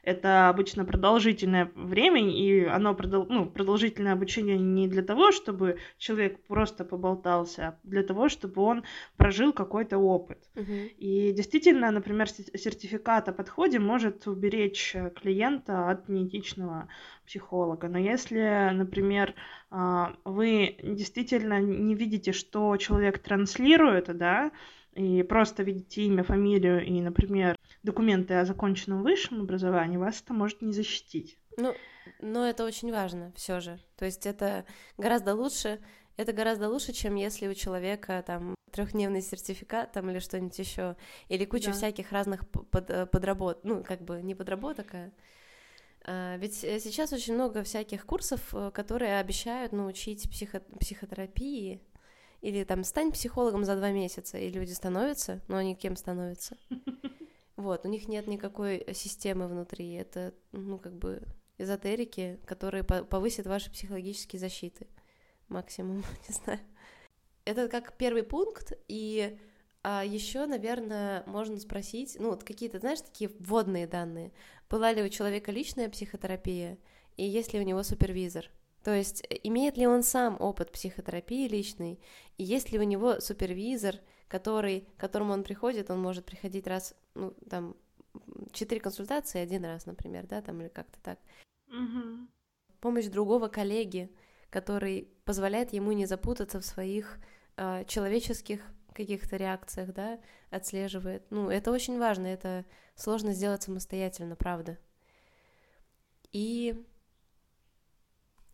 [0.04, 3.26] Это обычно продолжительное время, и оно продол...
[3.30, 8.84] ну, продолжительное обучение не для того, чтобы человек просто поболтался, а для того, чтобы он
[9.16, 10.40] прожил какой-то опыт.
[10.56, 10.88] Uh-huh.
[10.98, 16.90] И действительно, например, сертификат о подходе может уберечь клиента от неэтичного
[17.26, 17.88] психолога.
[17.88, 19.34] Но если, например,
[19.70, 24.52] а, вы действительно не видите, что человек транслирует, да,
[24.96, 30.62] и просто видите имя, фамилию и, например, документы о законченном высшем образовании, вас это может
[30.62, 31.38] не защитить.
[31.58, 31.74] Ну,
[32.20, 33.80] но это очень важно все же.
[33.98, 34.66] То есть это
[34.98, 35.80] гораздо лучше,
[36.18, 40.96] это гораздо лучше, чем если у человека там трехдневный сертификат там или что-нибудь еще,
[41.30, 41.74] или куча да.
[41.74, 45.12] всяких разных под, э, подработ, ну как бы не подработок, а,
[46.06, 51.82] а ведь сейчас очень много всяких курсов, э, которые обещают научить психо психотерапии,
[52.44, 56.58] или там стань психологом за два месяца, и люди становятся, но они кем становятся?
[57.56, 61.22] Вот, у них нет никакой системы внутри, это, ну, как бы
[61.60, 64.88] эзотерики, которые повысят ваши психологические защиты.
[65.50, 66.60] Максимум, не знаю.
[67.46, 69.38] Это как первый пункт, и
[69.84, 74.34] а еще, наверное, можно спросить, ну, вот какие-то, знаешь, такие вводные данные.
[74.68, 76.80] Была ли у человека личная психотерапия,
[77.18, 78.50] и есть ли у него супервизор?
[78.84, 82.00] То есть, имеет ли он сам опыт психотерапии личный,
[82.38, 83.96] и есть ли у него супервизор,
[84.28, 87.76] который, к которому он приходит, он может приходить раз, ну, там,
[88.52, 91.20] четыре консультации один раз, например, да, там, или как-то так.
[91.68, 92.28] Угу.
[92.82, 94.12] Помощь другого коллеги,
[94.50, 97.18] который позволяет ему не запутаться в своих
[97.56, 98.62] э, человеческих
[98.94, 100.20] каких-то реакциях, да,
[100.50, 101.26] отслеживает.
[101.30, 102.66] Ну, это очень важно, это
[102.96, 104.78] сложно сделать самостоятельно, правда.
[106.32, 106.86] И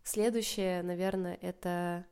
[0.04, 2.06] следующее, наверное, это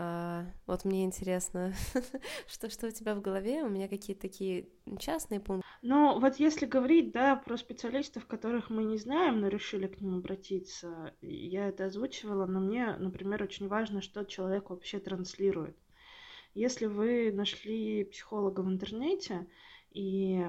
[0.00, 1.74] а, вот мне интересно,
[2.46, 3.64] что, что у тебя в голове?
[3.64, 4.68] У меня какие-то такие
[5.00, 5.66] частные пункты.
[5.82, 10.18] Ну, вот если говорить, да, про специалистов, которых мы не знаем, но решили к ним
[10.18, 15.76] обратиться, я это озвучивала, но мне, например, очень важно, что человек вообще транслирует.
[16.54, 19.48] Если вы нашли психолога в интернете,
[19.90, 20.46] и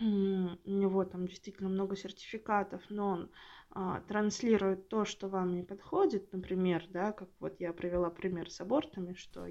[0.00, 3.30] у него там действительно много сертификатов, но он
[3.76, 8.60] а, транслирует то, что вам не подходит, например, да, как вот я привела пример с
[8.60, 9.48] абортами, что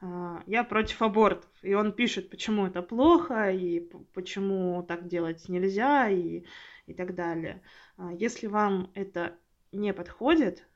[0.00, 3.78] а, я против абортов, и он пишет, почему это плохо, и
[4.12, 6.46] почему так делать нельзя, и,
[6.86, 7.62] и так далее.
[7.96, 9.38] А, если вам это
[9.70, 10.66] не подходит,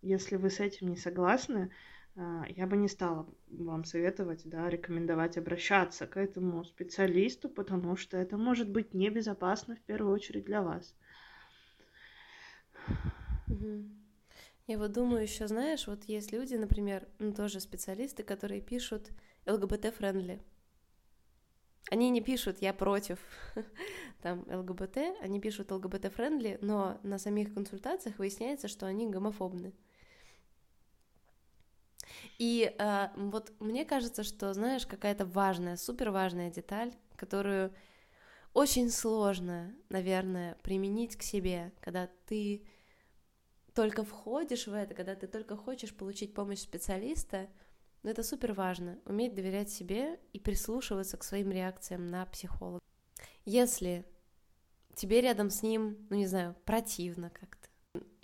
[0.00, 1.70] если вы с этим не согласны,
[2.16, 8.36] я бы не стала вам советовать, да, рекомендовать обращаться к этому специалисту, потому что это
[8.36, 10.94] может быть небезопасно в первую очередь для вас.
[14.66, 19.10] Я вот думаю еще, знаешь, вот есть люди, например, ну, тоже специалисты, которые пишут
[19.46, 20.40] ЛГБТ-friendly.
[21.90, 23.18] Они не пишут «я против»
[24.22, 29.74] там ЛГБТ, они пишут ЛГБТ-friendly, но на самих консультациях выясняется, что они гомофобны.
[32.38, 37.74] И э, вот мне кажется, что, знаешь, какая-то важная, супер важная деталь, которую
[38.54, 42.64] очень сложно, наверное, применить к себе, когда ты
[43.74, 47.48] только входишь в это, когда ты только хочешь получить помощь специалиста,
[48.02, 52.80] но это супер важно, уметь доверять себе и прислушиваться к своим реакциям на психолога.
[53.44, 54.06] Если
[54.94, 57.68] тебе рядом с ним, ну не знаю, противно как-то,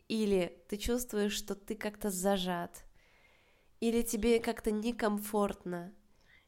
[0.09, 2.85] или ты чувствуешь, что ты как-то зажат,
[3.81, 5.93] или тебе как-то некомфортно,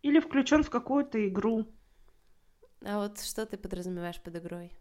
[0.03, 1.67] или включен в какую-то игру.
[2.85, 4.73] А вот что ты подразумеваешь под игрой?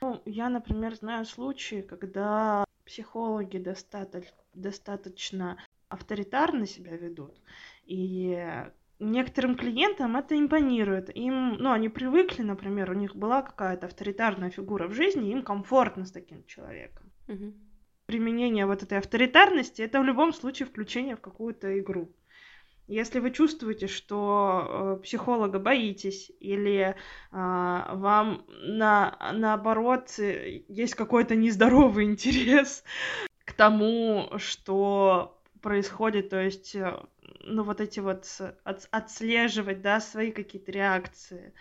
[0.00, 7.34] Ну, я, например, знаю случаи, когда психологи достаточно, достаточно авторитарно себя ведут.
[7.84, 8.42] И
[8.98, 11.14] некоторым клиентам это импонирует.
[11.14, 16.06] Им, ну, они привыкли, например, у них была какая-то авторитарная фигура в жизни, им комфортно
[16.06, 17.12] с таким человеком.
[17.28, 17.52] Угу.
[18.06, 22.08] Применение вот этой авторитарности это в любом случае включение в какую-то игру.
[22.88, 26.94] Если вы чувствуете, что э, психолога боитесь, или э,
[27.30, 32.82] вам на, наоборот есть какой-то нездоровый интерес
[33.44, 36.98] к тому, что происходит, то есть, э,
[37.44, 38.26] ну, вот эти вот
[38.64, 41.52] от, отслеживать, да, свои какие-то реакции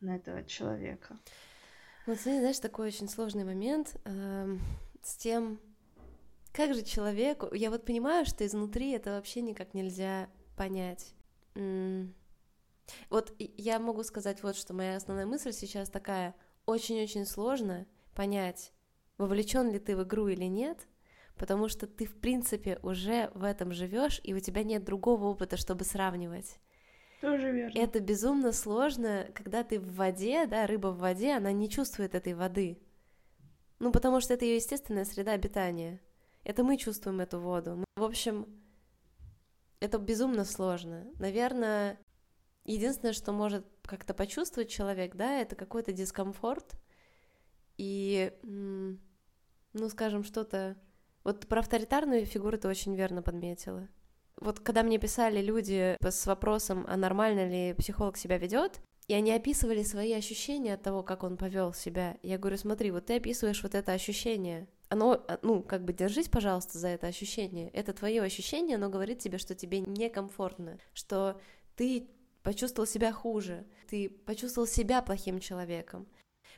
[0.00, 1.18] на этого человека.
[2.04, 4.56] Вот, знаешь, такой очень сложный момент э,
[5.02, 5.58] с тем,
[6.52, 7.54] как же человеку...
[7.54, 10.28] Я вот понимаю, что изнутри это вообще никак нельзя
[10.58, 11.14] понять.
[13.08, 16.34] Вот я могу сказать вот, что моя основная мысль сейчас такая.
[16.66, 18.72] Очень-очень сложно понять,
[19.16, 20.86] вовлечен ли ты в игру или нет,
[21.36, 25.56] потому что ты, в принципе, уже в этом живешь, и у тебя нет другого опыта,
[25.56, 26.58] чтобы сравнивать.
[27.20, 27.78] Тоже верно.
[27.78, 32.34] Это безумно сложно, когда ты в воде, да, рыба в воде, она не чувствует этой
[32.34, 32.78] воды.
[33.78, 36.00] Ну, потому что это ее естественная среда обитания.
[36.44, 37.84] Это мы чувствуем эту воду.
[37.96, 38.46] В общем,
[39.80, 41.06] это безумно сложно.
[41.18, 41.98] Наверное,
[42.64, 46.74] единственное, что может как-то почувствовать человек, да, это какой-то дискомфорт
[47.76, 50.76] и, ну, скажем, что-то...
[51.24, 53.88] Вот про авторитарную фигуру ты очень верно подметила.
[54.36, 59.32] Вот когда мне писали люди с вопросом, а нормально ли психолог себя ведет, и они
[59.32, 62.18] описывали свои ощущения от того, как он повел себя.
[62.22, 66.28] Я говорю, смотри, вот ты описываешь вот это ощущение, оно, а, ну, как бы держись,
[66.28, 67.70] пожалуйста, за это ощущение.
[67.70, 71.40] Это твое ощущение, оно говорит тебе, что тебе некомфортно, что
[71.76, 72.08] ты
[72.42, 76.08] почувствовал себя хуже, ты почувствовал себя плохим человеком.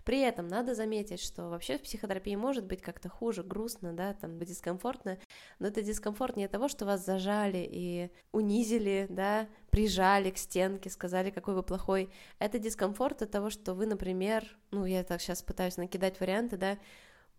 [0.04, 4.38] При этом надо заметить, что вообще в психотерапии может быть как-то хуже, грустно, да, там,
[4.38, 5.18] дискомфортно,
[5.58, 11.30] но это дискомфорт не того, что вас зажали и унизили, да, прижали к стенке, сказали,
[11.30, 12.10] какой вы плохой.
[12.38, 16.78] Это дискомфорт от того, что вы, например, ну, я так сейчас пытаюсь накидать варианты, да,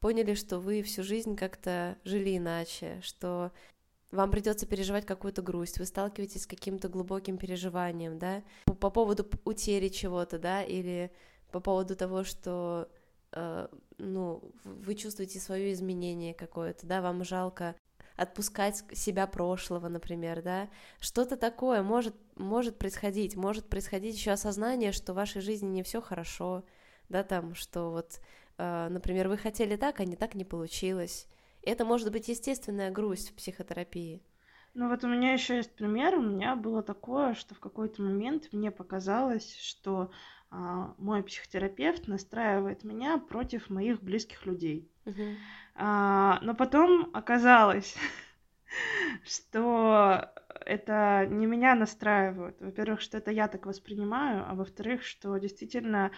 [0.02, 3.52] поняли, что вы всю жизнь как-то жили иначе, что
[4.12, 9.26] вам придется переживать какую-то грусть, вы сталкиваетесь с каким-то глубоким переживанием, да, по, по поводу
[9.46, 11.12] утери чего-то, да, или
[11.52, 12.90] по поводу того, что,
[13.32, 17.76] э, ну, вы чувствуете свое изменение какое-то, да, вам жалко
[18.18, 25.14] отпускать себя прошлого, например, да, что-то такое может, может происходить, может происходить еще осознание, что
[25.14, 26.64] в вашей жизни не все хорошо,
[27.08, 28.20] да, там, что вот
[28.90, 31.28] например, вы хотели так, а не так не получилось.
[31.64, 34.22] Это может быть естественная грусть в психотерапии.
[34.74, 36.16] Ну вот у меня еще есть пример.
[36.16, 40.12] У меня было такое, что в какой-то момент мне показалось, что
[40.50, 44.90] а, мой психотерапевт настраивает меня против моих близких людей.
[45.06, 45.36] Uh-huh.
[45.76, 47.96] А, но потом оказалось,
[49.26, 50.32] что
[50.66, 52.56] это не меня настраивают.
[52.62, 56.12] Во-первых, что это я так воспринимаю, а во-вторых, что действительно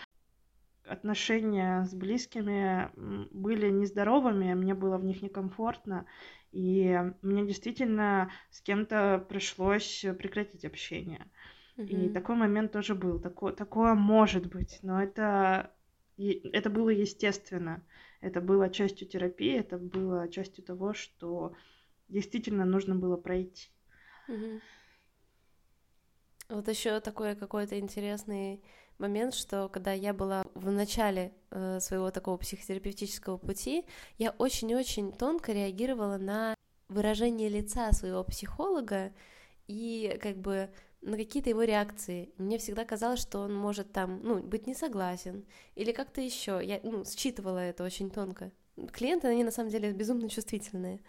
[0.86, 2.90] отношения с близкими
[3.32, 6.06] были нездоровыми, мне было в них некомфортно,
[6.52, 11.28] и мне действительно с кем-то пришлось прекратить общение.
[11.78, 11.86] Mm-hmm.
[11.88, 13.20] И такой момент тоже был.
[13.20, 15.74] Такое, такое может быть, но это,
[16.18, 17.84] это было естественно.
[18.22, 21.56] Это было частью терапии, это было частью того, что
[22.08, 23.70] действительно нужно было пройти.
[24.30, 24.62] Mm-hmm.
[26.50, 28.64] Вот еще такой какой-то интересный
[28.98, 33.86] момент, что когда я была в начале э, своего такого психотерапевтического пути,
[34.18, 36.56] я очень-очень тонко реагировала на
[36.88, 39.14] выражение лица своего психолога
[39.68, 40.70] и как бы
[41.02, 42.32] на какие-то его реакции.
[42.38, 46.62] Мне всегда казалось, что он может там, ну, быть не согласен или как-то еще.
[46.64, 48.52] Я, ну, считывала это очень тонко.
[48.92, 51.02] Клиенты, они на самом деле безумно чувствительные.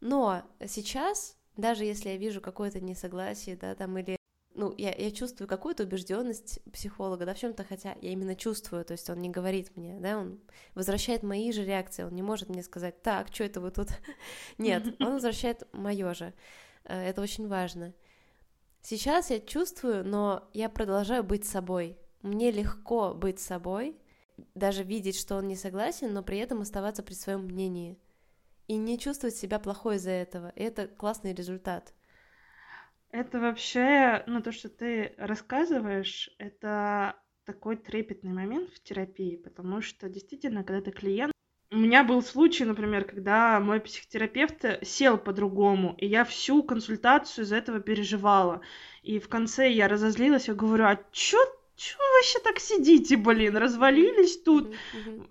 [0.00, 4.16] Но сейчас, даже если я вижу какое-то несогласие, да, там, или
[4.54, 8.92] ну, я, я чувствую какую-то убежденность психолога, да, в чем-то, хотя я именно чувствую, то
[8.92, 10.40] есть он не говорит мне, да, он
[10.74, 13.88] возвращает мои же реакции, он не может мне сказать, так, что это вы тут?
[14.58, 16.34] Нет, он возвращает мое же.
[16.84, 17.94] Э, это очень важно.
[18.82, 21.98] Сейчас я чувствую, но я продолжаю быть собой.
[22.22, 23.96] Мне легко быть собой,
[24.54, 27.98] даже видеть, что он не согласен, но при этом оставаться при своем мнении.
[28.68, 30.50] И не чувствовать себя плохой из-за этого.
[30.50, 31.94] И это классный результат.
[33.12, 40.08] Это вообще, ну, то, что ты рассказываешь, это такой трепетный момент в терапии, потому что
[40.08, 41.32] действительно, когда ты клиент,
[41.70, 47.56] у меня был случай, например, когда мой психотерапевт сел по-другому, и я всю консультацию из-за
[47.56, 48.62] этого переживала.
[49.02, 51.38] И в конце я разозлилась, я говорю, а чё
[51.76, 54.74] чего вы вообще так сидите, блин, развалились тут?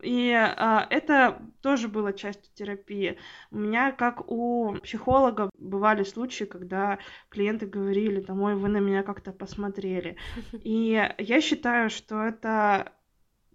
[0.02, 3.18] И а, это тоже было частью терапии.
[3.52, 9.04] У меня, как у психолога, бывали случаи, когда клиенты говорили, там, ой, вы на меня
[9.04, 10.18] как-то посмотрели.
[10.64, 12.92] И я считаю, что это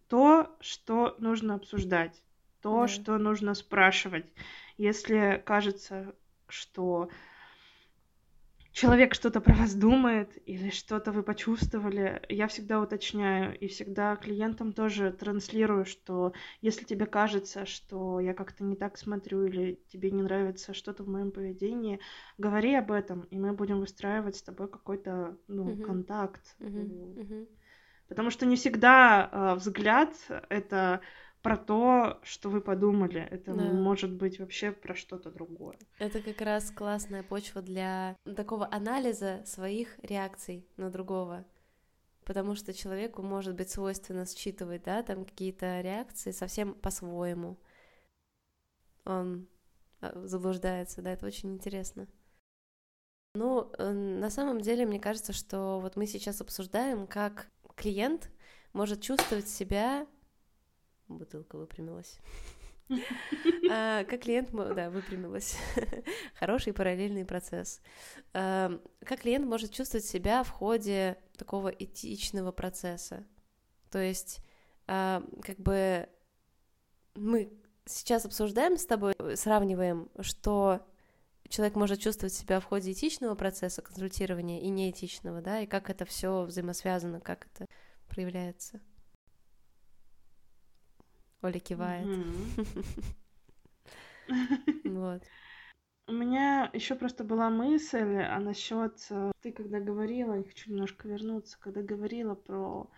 [0.08, 2.22] то, что нужно обсуждать,
[2.62, 2.88] то, да.
[2.88, 4.26] что нужно спрашивать.
[4.78, 6.14] Если кажется,
[6.48, 7.08] что
[8.76, 14.74] человек что-то про вас думает или что-то вы почувствовали, я всегда уточняю и всегда клиентам
[14.74, 20.20] тоже транслирую, что если тебе кажется, что я как-то не так смотрю или тебе не
[20.20, 22.00] нравится что-то в моем поведении,
[22.36, 25.82] говори об этом, и мы будем выстраивать с тобой какой-то ну, uh-huh.
[25.82, 26.42] контакт.
[26.60, 27.16] Uh-huh.
[27.16, 27.48] Uh-huh.
[28.08, 30.14] Потому что не всегда э, взгляд
[30.50, 31.00] это
[31.42, 33.20] про то, что вы подумали.
[33.20, 33.62] Это да.
[33.64, 35.78] может быть вообще про что-то другое.
[35.98, 41.44] Это как раз классная почва для такого анализа своих реакций на другого.
[42.24, 47.56] Потому что человеку может быть свойственно считывать, да, там какие-то реакции совсем по-своему.
[49.04, 49.48] Он
[50.00, 52.08] а, заблуждается, да, это очень интересно.
[53.34, 58.30] Ну, э, на самом деле, мне кажется, что вот мы сейчас обсуждаем, как клиент
[58.72, 60.06] может чувствовать себя
[61.08, 62.18] Бутылка выпрямилась.
[63.68, 65.56] А, как клиент, да, выпрямилась.
[66.38, 67.80] Хороший параллельный процесс.
[68.32, 73.26] А, как клиент может чувствовать себя в ходе такого этичного процесса?
[73.90, 74.38] То есть,
[74.86, 76.08] а, как бы
[77.16, 77.52] мы
[77.86, 80.86] сейчас обсуждаем с тобой, сравниваем, что
[81.48, 86.04] человек может чувствовать себя в ходе этичного процесса консультирования и неэтичного, да, и как это
[86.04, 87.66] все взаимосвязано, как это
[88.08, 88.80] проявляется.
[91.42, 92.06] Оля кивает.
[94.84, 95.22] Вот.
[96.08, 101.08] У меня еще просто была мысль, а насчет э, ты когда говорила, я хочу немножко
[101.08, 102.88] вернуться, когда говорила про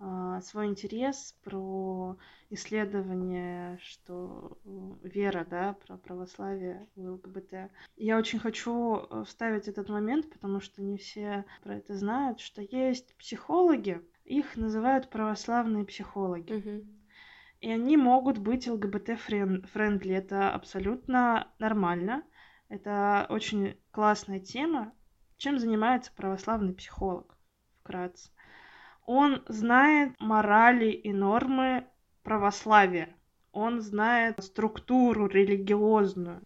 [0.00, 2.16] э, свой интерес, про
[2.48, 4.68] исследование, что э,
[5.02, 7.70] вера, да, про православие в ЛГБТ.
[7.96, 12.62] Я очень хочу э, вставить этот момент, потому что не все про это знают, что
[12.62, 16.52] есть психологи, их называют православные психологи.
[16.52, 16.95] Uh-huh
[17.60, 20.14] и они могут быть ЛГБТ-friendly.
[20.14, 22.22] Это абсолютно нормально.
[22.68, 24.92] Это очень классная тема.
[25.36, 27.36] Чем занимается православный психолог?
[27.80, 28.30] Вкратце.
[29.04, 31.86] Он знает морали и нормы
[32.22, 33.16] православия.
[33.52, 36.42] Он знает структуру религиозную.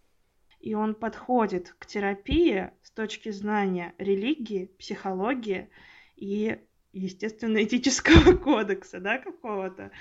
[0.59, 5.69] И он подходит к терапии с точки знания религии, психологии
[6.15, 6.59] и,
[6.93, 9.91] естественно, этического кодекса, да, какого-то.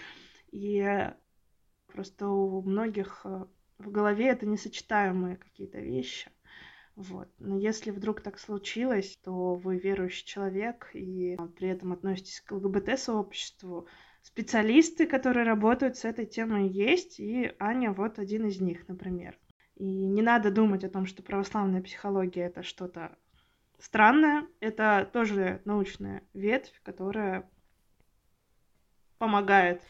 [0.51, 1.11] И
[1.87, 3.45] просто у многих э,
[3.79, 6.31] в голове это несочетаемые какие-то вещи.
[6.97, 7.29] Вот.
[7.39, 13.89] Но если вдруг так случилось, то вы верующий человек и при этом относитесь к ЛГБТ-сообществу,
[14.23, 19.39] специалисты, которые работают с этой темой, есть, и Аня вот один из них, например.
[19.77, 23.17] И не надо думать о том, что православная психология это что-то
[23.79, 24.47] странное.
[24.61, 27.49] Это тоже научная ветвь, которая
[29.19, 29.83] помогает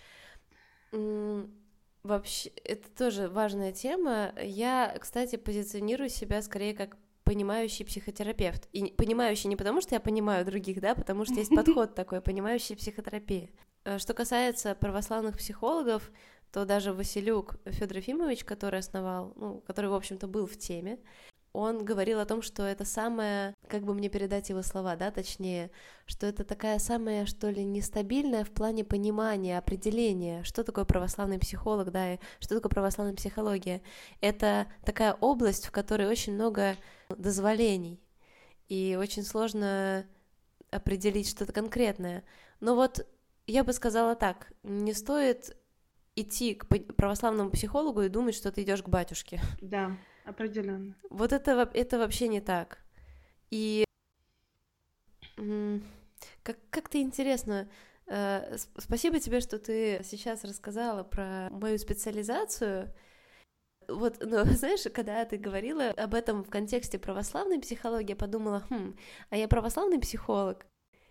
[2.03, 4.32] Вообще, это тоже важная тема.
[4.43, 8.68] Я, кстати, позиционирую себя скорее как понимающий психотерапевт.
[8.72, 12.74] И понимающий не потому, что я понимаю других, да, потому что есть подход такой, понимающий
[12.74, 13.51] психотерапии.
[13.84, 16.11] Э, что касается православных психологов,
[16.53, 20.99] то даже Василюк Федор Ефимович, который основал, ну, который, в общем-то, был в теме,
[21.53, 25.70] он говорил о том, что это самое, как бы мне передать его слова, да, точнее,
[26.07, 31.90] что это такая самая, что ли, нестабильная в плане понимания, определения, что такое православный психолог,
[31.90, 33.82] да, и что такое православная психология.
[34.20, 36.76] Это такая область, в которой очень много
[37.09, 38.01] дозволений,
[38.68, 40.07] и очень сложно
[40.70, 42.22] определить что-то конкретное.
[42.61, 43.07] Но вот
[43.48, 45.57] я бы сказала так, не стоит
[46.14, 49.40] идти к православному психологу и думать, что ты идешь к батюшке.
[49.61, 49.96] Да.
[50.24, 50.94] Определенно.
[51.08, 52.78] Вот это, это вообще не так.
[53.50, 53.84] И
[56.42, 57.68] как, как-то интересно.
[58.06, 62.92] Э, спасибо тебе, что ты сейчас рассказала про мою специализацию.
[63.88, 68.96] Вот, ну, знаешь, когда ты говорила об этом в контексте православной психологии, я подумала, хм,
[69.30, 70.66] а я православный психолог?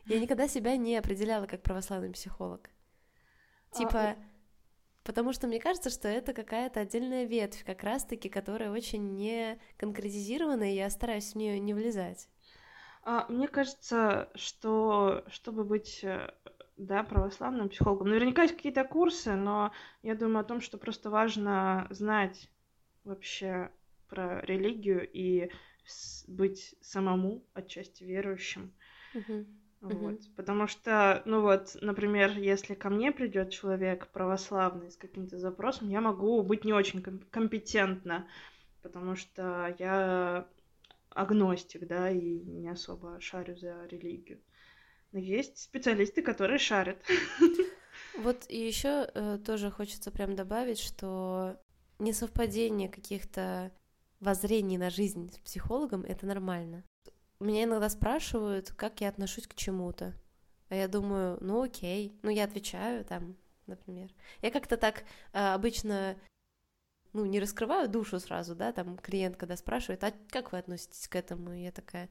[0.06, 2.70] Я никогда себя не определяла как православный психолог.
[3.72, 4.16] А, типа, а,
[5.10, 10.72] Потому что мне кажется, что это какая-то отдельная ветвь, как раз-таки, которая очень не конкретизирована,
[10.72, 12.30] и я стараюсь в нее не влезать.
[13.02, 16.32] А, мне кажется, что чтобы быть э,
[16.78, 19.72] да, православным психологом, наверняка есть какие-то курсы, но
[20.04, 22.48] я думаю о том, что просто важно знать
[23.04, 23.72] вообще
[24.10, 25.50] про религию и
[26.28, 28.72] быть самому отчасти верующим.
[29.16, 29.48] Uh-huh.
[29.82, 29.94] Вот.
[29.94, 30.20] Угу.
[30.36, 36.02] Потому что, ну вот, например, если ко мне придет человек православный с каким-то запросом, я
[36.02, 38.28] могу быть не очень компетентна,
[38.82, 40.48] потому что я
[41.12, 44.40] агностик, да, и не особо шарю за религию.
[45.12, 46.98] Но есть специалисты, которые шарят.
[48.18, 51.58] Вот и еще э, тоже хочется прям добавить, что
[52.00, 53.72] несовпадение каких-то
[54.20, 56.84] воззрений на жизнь с психологом это нормально.
[57.40, 60.14] Меня иногда спрашивают, как я отношусь к чему-то.
[60.70, 62.18] А я думаю, ну окей.
[62.22, 63.36] Ну, я отвечаю там,
[63.66, 64.10] например.
[64.42, 66.18] Я как-то так а, обычно
[67.14, 71.16] ну, не раскрываю душу сразу, да, там клиент, когда спрашивает, а как вы относитесь к
[71.16, 71.54] этому?
[71.54, 72.10] И я такая,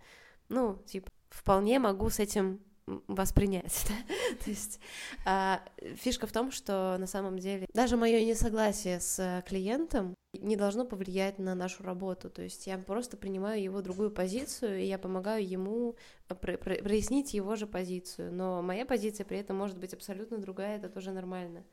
[0.49, 2.61] ну, типа, вполне могу с этим
[3.07, 4.15] воспринять, да?
[4.45, 4.81] То есть
[5.25, 5.63] а,
[5.97, 11.39] фишка в том, что на самом деле даже мое несогласие с клиентом не должно повлиять
[11.39, 12.31] на нашу работу.
[12.31, 15.97] То есть я просто принимаю его другую позицию, и я помогаю ему
[16.29, 18.33] прояснить его же позицию.
[18.33, 21.65] Но моя позиция при этом может быть абсолютно другая, это тоже нормально.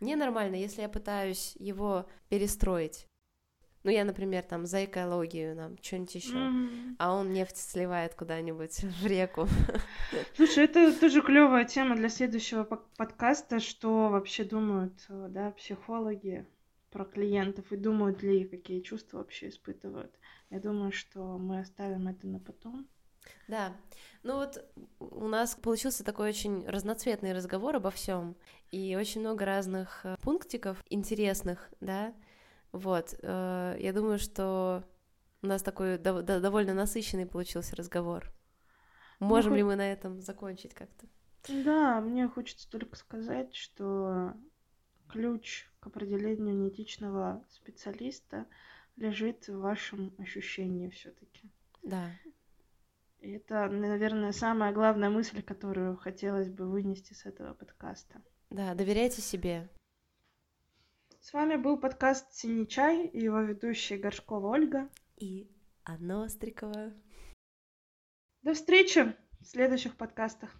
[0.00, 3.06] Ненормально, если я пытаюсь его перестроить.
[3.84, 6.96] Ну, я, например, там за экологию, там, что-нибудь еще, mm-hmm.
[6.98, 9.46] а он нефть сливает куда-нибудь в реку.
[10.34, 16.46] Слушай, это тоже клевая тема для следующего подкаста, что вообще думают, э, да, психологи
[16.90, 20.14] про клиентов и думают ли, какие чувства вообще испытывают.
[20.48, 22.88] Я думаю, что мы оставим это на потом.
[23.48, 23.76] Да,
[24.22, 24.64] ну вот
[24.98, 28.36] у нас получился такой очень разноцветный разговор обо всем
[28.70, 32.14] и очень много разных э, пунктиков интересных, да,
[32.74, 34.82] вот, э, я думаю, что
[35.42, 38.32] у нас такой довольно насыщенный получился разговор.
[39.20, 41.06] Можем ну, ли мы на этом закончить как-то?
[41.64, 44.32] Да, мне хочется только сказать, что
[45.08, 48.46] ключ к определению неэтичного специалиста
[48.96, 51.52] лежит в вашем ощущении все-таки.
[51.84, 52.10] Да.
[53.20, 58.20] И это, наверное, самая главная мысль, которую хотелось бы вынести с этого подкаста.
[58.50, 59.68] Да, доверяйте себе.
[61.24, 64.90] С вами был подкаст «Синий чай» и его ведущая Горшкова Ольга.
[65.16, 65.50] И
[65.82, 66.92] Анна Острикова.
[68.42, 70.50] До встречи в следующих подкастах.